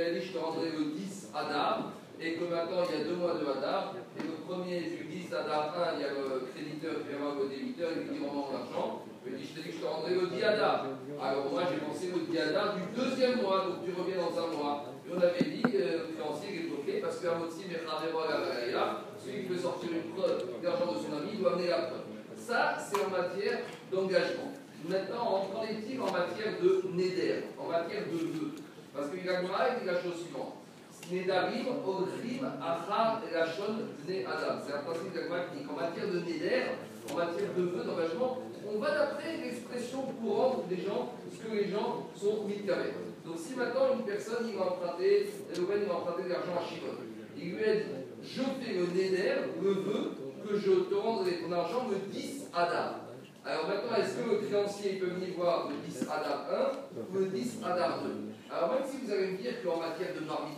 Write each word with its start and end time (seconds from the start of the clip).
a 0.00 0.10
dit 0.10 0.26
je 0.26 0.32
te 0.32 0.38
rendrai 0.38 0.70
le 0.70 0.84
10 0.94 1.30
Adar, 1.34 1.92
et 2.20 2.34
que 2.34 2.44
maintenant 2.44 2.82
il 2.88 2.98
y 2.98 3.00
a 3.00 3.04
deux 3.04 3.16
mois 3.16 3.34
de 3.34 3.46
Hadar, 3.46 3.94
et 4.18 4.22
le 4.22 4.34
premier 4.46 4.80
du 4.80 5.04
10 5.04 5.34
Hadar 5.34 5.74
1, 5.74 5.94
il 5.96 6.02
y 6.02 6.04
a 6.04 6.10
le 6.14 6.46
créditeur 6.54 7.02
qui 7.02 7.08
vient 7.08 7.34
le 7.34 7.48
débiteur, 7.48 7.90
il 7.96 8.02
lui 8.02 8.18
dit 8.18 8.24
rends 8.24 8.50
l'argent. 8.52 9.02
Il 9.26 9.32
lui 9.32 9.40
dit 9.40 9.48
je 9.48 9.54
t'ai 9.54 9.62
dit 9.66 9.74
que 9.74 9.76
je 9.76 9.82
te 9.82 9.86
rendrai 9.86 10.14
le 10.14 10.26
10 10.28 10.42
Hadar. 10.44 10.86
Alors 11.20 11.50
moi 11.50 11.62
j'ai 11.70 11.80
pensé 11.80 12.12
le 12.14 12.20
10 12.30 12.38
Hadar 12.38 12.76
du 12.76 12.82
deuxième 12.94 13.42
mois, 13.42 13.66
donc 13.66 13.84
tu 13.84 13.90
reviens 13.90 14.22
dans 14.22 14.34
un 14.38 14.48
mois. 14.54 14.84
Et 15.06 15.10
on 15.12 15.20
avait 15.20 15.44
dit, 15.44 15.62
euh, 15.74 16.08
le 16.08 16.14
créancier 16.16 16.48
est 16.56 16.68
bloqué 16.68 17.00
parce 17.00 17.18
qu'à 17.20 17.34
Motsi, 17.34 17.64
celui 19.18 19.42
qui 19.42 19.48
veut 19.48 19.58
sortir 19.58 19.90
une 19.92 20.12
preuve 20.12 20.44
d'argent 20.62 20.92
de 20.92 20.98
son 20.98 21.12
ami, 21.16 21.36
doit 21.38 21.52
amener 21.52 21.68
la 21.68 21.82
preuve. 21.88 22.04
Ça, 22.36 22.76
c'est 22.78 23.04
en 23.04 23.10
matière 23.10 23.60
d'engagement. 23.92 24.52
Maintenant, 24.88 25.48
qu'en 25.52 25.62
est-il 25.62 25.98
en 25.98 26.12
matière 26.12 26.60
de 26.62 26.82
Neder, 26.92 27.44
en 27.58 27.68
matière 27.68 28.04
de 28.04 28.18
vœux 28.18 28.52
Parce 28.94 29.08
que 29.08 29.16
Yagmara 29.16 29.80
dit 29.80 29.86
la 29.86 29.94
chose 29.94 30.20
suivante. 30.20 30.60
Nedarim, 31.10 31.66
Odrim, 31.86 32.44
Achar, 32.60 33.22
Lachon, 33.32 33.80
Bne 34.04 34.26
Adam. 34.26 34.60
C'est 34.66 34.74
un 34.74 34.82
principe 34.82 35.12
d'Yagmara 35.12 35.40
qui 35.44 35.58
dit 35.60 35.64
qu'en 35.64 35.80
matière 35.80 36.08
de 36.08 36.20
Neder, 36.20 36.76
en 37.10 37.16
matière 37.16 37.48
de 37.56 37.62
vœux, 37.62 37.84
d'engagement, 37.84 38.38
on 38.66 38.78
va 38.78 38.90
d'après 38.90 39.36
l'expression 39.42 40.02
courante 40.20 40.68
des 40.68 40.82
gens, 40.82 41.12
ce 41.32 41.38
que 41.38 41.54
les 41.54 41.68
gens 41.70 42.06
sont 42.14 42.44
de 42.44 43.28
Donc 43.28 43.38
si 43.38 43.54
maintenant 43.54 43.94
une 43.96 44.04
personne, 44.04 44.48
il 44.48 44.56
va 44.56 44.66
emprunter, 44.66 45.30
il 45.54 45.64
va 45.64 45.94
emprunter 45.94 46.24
de 46.24 46.28
l'argent 46.28 46.60
à 46.60 46.64
Shimon, 46.68 47.00
il 47.36 47.56
lui 47.56 47.64
a 47.64 47.74
dit, 47.76 47.82
je 48.22 48.42
fais 48.42 48.74
le 48.74 48.86
Neder, 48.86 49.48
le 49.62 49.70
vœu, 49.70 50.12
que 50.46 50.58
je 50.58 50.72
te 50.72 50.94
rendrai 50.94 51.40
ton 51.40 51.52
argent 51.52 51.88
le 51.90 52.12
10 52.12 52.48
Adam. 52.52 53.04
Alors 53.46 53.68
maintenant, 53.68 53.92
est-ce 54.00 54.16
que 54.16 54.30
le 54.30 54.38
créancier 54.38 54.92
peut 54.94 55.12
venir 55.12 55.36
voir 55.36 55.68
le 55.68 55.76
10 55.86 56.08
Adar 56.08 56.48
1 56.96 57.12
ou 57.12 57.18
le 57.18 57.26
10 57.26 57.58
Adar 57.62 58.00
2 58.00 58.08
Alors 58.50 58.72
même 58.72 58.88
si 58.88 59.04
vous 59.04 59.12
allez 59.12 59.32
me 59.32 59.36
dire 59.36 59.60
qu'en 59.62 59.80
matière 59.84 60.16
de 60.16 60.24
bar 60.24 60.48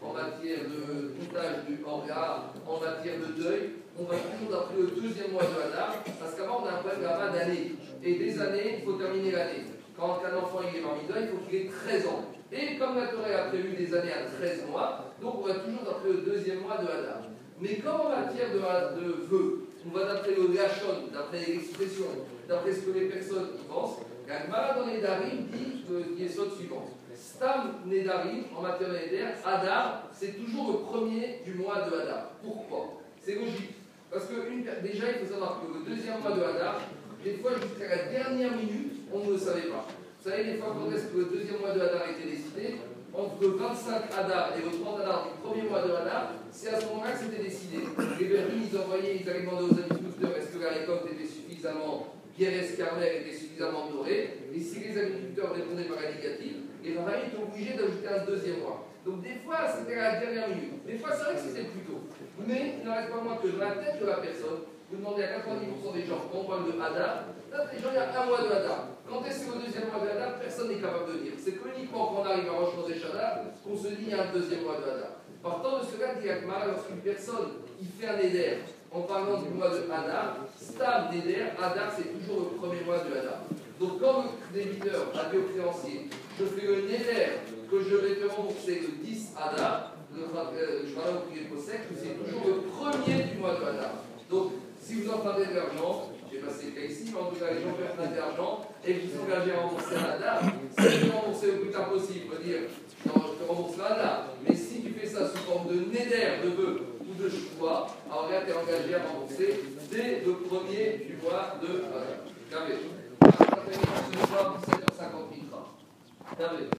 en 0.00 0.12
matière 0.14 0.64
de 0.64 1.12
montage 1.12 1.68
du 1.68 1.84
hangar, 1.84 2.54
en 2.66 2.80
matière 2.80 3.20
de 3.20 3.42
deuil, 3.42 3.70
on 4.00 4.04
va 4.04 4.16
toujours 4.16 4.48
d'après 4.48 4.76
le 4.80 4.96
deuxième 4.96 5.32
mois 5.32 5.42
de 5.44 5.60
Adar, 5.60 5.92
parce 6.18 6.34
qu'avant 6.34 6.64
on 6.64 6.66
a 6.66 6.72
un 6.72 6.80
problème 6.80 7.02
là 7.02 7.28
d'années. 7.36 7.72
Et 8.02 8.14
des 8.14 8.40
années, 8.40 8.78
il 8.78 8.84
faut 8.86 8.94
terminer 8.94 9.32
l'année. 9.32 9.64
Quand 9.94 10.16
un 10.24 10.36
enfant 10.40 10.60
il 10.64 10.78
est 10.78 10.82
bar 10.82 10.96
il 11.20 11.28
faut 11.28 11.44
qu'il 11.44 11.54
ait 11.54 11.68
13 11.68 12.06
ans. 12.06 12.24
Et 12.50 12.78
comme 12.78 12.96
la 12.96 13.08
Torah 13.08 13.28
a 13.28 13.48
prévu 13.48 13.76
des 13.76 13.92
années 13.92 14.12
à 14.12 14.24
13 14.24 14.64
mois, 14.70 15.12
donc 15.20 15.34
on 15.36 15.46
va 15.48 15.54
toujours 15.60 15.84
d'après 15.84 16.08
le 16.08 16.22
deuxième 16.24 16.60
mois 16.60 16.78
de 16.78 16.88
Adar. 16.88 17.28
Mais 17.60 17.76
comme 17.76 18.00
en 18.00 18.08
matière 18.08 18.48
de, 18.52 19.04
de 19.04 19.12
vœux, 19.28 19.66
on 19.86 19.96
va 19.96 20.14
d'après 20.14 20.34
le 20.34 20.48
d'après 21.12 21.38
l'expression, 21.46 22.06
d'après 22.48 22.72
ce 22.72 22.80
que 22.80 22.98
les 22.98 23.06
personnes 23.06 23.48
y 23.60 23.72
pensent, 23.72 23.98
la 24.26 24.74
dans 24.74 24.86
les 24.86 25.00
Darim 25.00 25.46
dit 25.52 25.84
le 25.88 26.20
yesod 26.20 26.52
suivant. 26.56 26.90
Stam 27.14 27.74
Nedarim, 27.86 28.44
en 28.56 28.62
matière 28.62 28.90
de 28.90 29.48
Adar, 29.48 30.08
c'est 30.12 30.32
toujours 30.36 30.72
le 30.72 30.78
premier 30.78 31.40
du 31.44 31.54
mois 31.54 31.88
de 31.88 31.94
Hadar. 31.94 32.30
Pourquoi? 32.42 33.00
C'est 33.22 33.34
logique. 33.34 33.74
Parce 34.10 34.26
que 34.26 34.34
déjà, 34.34 35.04
il 35.12 35.26
faut 35.26 35.32
savoir 35.32 35.60
que 35.60 35.78
le 35.78 35.94
deuxième 35.94 36.20
mois 36.20 36.32
de 36.32 36.42
Hadar, 36.42 36.80
des 37.22 37.34
fois 37.34 37.52
jusqu'à 37.54 37.88
la 37.88 38.04
dernière 38.04 38.52
minute, 38.52 38.92
on 39.12 39.24
ne 39.24 39.32
le 39.32 39.38
savait 39.38 39.68
pas. 39.68 39.86
Vous 39.86 40.30
savez, 40.30 40.44
des 40.44 40.54
fois, 40.58 40.74
quand 40.74 40.94
est-ce 40.94 41.06
que 41.06 41.18
le 41.18 41.24
deuxième 41.24 41.60
mois 41.60 41.72
de 41.72 41.80
Hadar 41.80 42.02
a 42.02 42.10
été 42.10 42.30
décidé? 42.30 42.76
Entre 43.14 43.40
le 43.40 43.48
25 43.48 44.12
Hadar 44.12 44.52
et 44.58 44.62
le 44.62 44.78
30 44.78 45.00
Hadar 45.00 45.24
du 45.24 45.40
premier 45.42 45.68
mois 45.68 45.82
de 45.82 45.92
Hadar, 45.92 46.32
c'est 46.52 46.68
à 46.68 46.80
ce 46.80 46.86
moment-là 46.86 47.12
que 47.12 47.18
c'était 47.18 47.42
décidé. 47.42 47.55
Berlines, 48.76 49.20
ils 49.20 49.30
allaient 49.30 49.40
demander 49.40 49.64
aux 49.64 49.78
agriculteurs 49.78 50.36
est-ce 50.36 50.56
que 50.56 50.62
la 50.62 50.70
récolte 50.70 51.06
était 51.12 51.26
suffisamment 51.26 52.12
bien 52.36 52.50
escarmée, 52.50 53.22
était 53.22 53.36
suffisamment 53.36 53.88
dorée, 53.88 54.50
et 54.54 54.60
si 54.60 54.80
les 54.80 54.98
agriculteurs 54.98 55.54
répondaient 55.54 55.88
par 55.88 56.02
la 56.02 56.12
négative, 56.12 56.56
les 56.84 56.92
marins 56.92 57.24
étaient 57.26 57.40
obligés 57.40 57.72
d'ajouter 57.72 58.08
un 58.08 58.24
deuxième 58.24 58.60
mois. 58.60 58.86
Donc 59.04 59.22
des 59.22 59.40
fois, 59.44 59.64
c'était 59.70 59.98
à 59.98 60.14
la 60.14 60.20
dernière 60.20 60.48
minute. 60.48 60.84
Des 60.84 60.98
fois, 60.98 61.10
c'est 61.16 61.24
vrai 61.24 61.34
que 61.34 61.40
c'était 61.40 61.68
plus 61.70 61.82
tôt. 61.82 62.04
Mais 62.46 62.76
il 62.80 62.86
n'en 62.86 62.94
reste 62.94 63.10
pas 63.10 63.20
moins 63.20 63.36
que 63.36 63.48
dans 63.48 63.64
la 63.64 63.80
tête 63.80 64.00
de 64.00 64.06
la 64.06 64.18
personne, 64.18 64.66
vous 64.90 64.96
demandez 64.98 65.22
à 65.22 65.40
90% 65.40 65.94
des 65.94 66.04
gens, 66.06 66.28
quand 66.30 66.38
on 66.38 66.44
parle 66.44 66.66
de 66.66 66.78
Hadar, 66.78 67.26
les 67.72 67.78
gens, 67.78 67.88
il 67.90 67.96
y 67.96 67.98
a 67.98 68.22
un 68.22 68.26
mois 68.26 68.42
de 68.42 68.52
Hadar. 68.52 68.88
Quand 69.08 69.24
est-ce 69.24 69.46
que 69.46 69.54
le 69.56 69.64
deuxième 69.64 69.88
mois 69.88 70.04
de 70.04 70.10
Hadar 70.10 70.38
Personne 70.38 70.68
n'est 70.68 70.82
capable 70.82 71.12
de 71.12 71.18
dire. 71.24 71.32
C'est 71.38 71.56
uniquement 71.56 72.12
quand 72.12 72.22
on 72.22 72.24
arrive 72.26 72.48
à 72.50 72.54
Hashanah 72.54 73.42
qu'on 73.64 73.76
se 73.76 73.88
dit 73.88 73.96
qu'il 73.96 74.08
y 74.10 74.14
a 74.14 74.28
un 74.28 74.32
deuxième 74.32 74.62
mois 74.62 74.76
de 74.76 74.84
Hadar. 74.90 75.24
Partant 75.42 75.78
de 75.78 75.84
cela, 75.84 76.14
dit 76.20 76.28
Akmar, 76.28 76.66
lorsqu'une 76.66 76.98
personne 76.98 77.48
qui 77.78 77.86
fait 77.98 78.08
un 78.08 78.18
éder 78.18 78.58
en 78.92 79.00
parlant 79.02 79.40
du 79.40 79.50
mois 79.50 79.70
de 79.70 79.84
Hadar, 79.90 80.38
Stam 80.60 81.10
d'éder, 81.10 81.42
Hadar 81.58 81.92
c'est 81.96 82.08
toujours 82.18 82.50
le 82.50 82.56
premier 82.56 82.80
mois 82.84 82.98
de 82.98 83.16
Hadar. 83.16 83.40
Donc 83.78 84.00
quand 84.00 84.24
le 84.24 84.58
débiteur 84.58 85.12
a 85.14 85.30
dit 85.30 85.38
au 85.38 85.42
créancier, 85.52 86.08
je 86.38 86.44
fais 86.46 86.66
le 86.66 86.82
néder 86.82 87.38
que 87.70 87.82
je 87.82 87.96
vais 87.96 88.14
te 88.16 88.26
rembourser 88.26 88.80
le 88.80 89.04
10 89.04 89.34
Hadar, 89.36 89.92
je 90.14 90.20
vais 90.20 90.26
au 91.54 91.60
sec, 91.60 91.80
c'est 91.94 92.24
toujours 92.24 92.46
le 92.46 92.62
premier 92.62 93.22
du 93.24 93.38
mois 93.38 93.54
de 93.54 93.64
Hadar. 93.64 93.92
Donc 94.30 94.52
si 94.80 94.94
vous 95.02 95.10
empruntez 95.10 95.46
de 95.46 95.54
l'argent, 95.56 96.10
j'ai 96.32 96.38
passé 96.38 96.66
le 96.66 96.80
cas 96.80 96.86
ici, 96.86 97.10
mais 97.12 97.20
en 97.20 97.26
tout 97.26 97.36
cas, 97.36 97.52
les 97.52 97.60
gens 97.60 97.72
peuvent 97.76 97.90
emprunter 97.92 98.14
de 98.14 98.20
l'argent 98.20 98.60
et 98.84 98.94
sont 98.94 99.24
engagés 99.24 99.52
à 99.52 99.60
rembourser 99.60 99.94
la 99.94 100.18
date. 100.18 100.42
Si 100.78 101.04
tu 101.04 101.10
rembourser 101.10 101.46
le 101.52 101.58
plus 101.58 101.70
tard 101.70 101.88
possible, 101.90 102.34
veut 102.34 102.44
dire, 102.44 102.60
je 103.04 103.10
te 103.10 103.48
rembourse 103.48 103.76
la 103.78 103.88
date. 103.90 104.22
Mais 104.46 104.54
si 104.54 104.82
tu 104.82 104.90
fais 104.90 105.05
ça 105.16 105.30
sous 105.30 105.50
forme 105.50 105.68
de 105.68 105.74
néder, 105.74 106.44
de 106.44 106.50
vœux 106.50 106.80
ou 107.00 107.22
de 107.22 107.30
choix, 107.30 107.86
alors 108.06 108.30
là, 108.30 108.42
tu 108.46 108.52
engagé 108.52 108.94
à 108.94 108.98
rembourser 109.08 109.64
dès 109.90 110.22
le 110.26 110.32
premier 110.34 111.04
du 111.06 111.16
mois 111.22 111.56
de. 111.62 111.84
Voilà. 111.90 112.06
Carré. 112.50 112.74
Ce 114.12 114.26
soir, 114.28 114.60
7h50 114.68 115.30
minutes. 115.30 115.52
Carré. 116.38 116.68